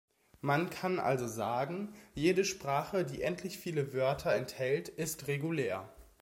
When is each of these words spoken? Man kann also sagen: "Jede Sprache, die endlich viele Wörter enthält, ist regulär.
Man 0.39 0.71
kann 0.71 0.97
also 0.97 1.27
sagen: 1.27 1.93
"Jede 2.15 2.43
Sprache, 2.43 3.05
die 3.05 3.21
endlich 3.21 3.59
viele 3.59 3.93
Wörter 3.93 4.33
enthält, 4.33 4.89
ist 4.89 5.27
regulär. 5.27 5.93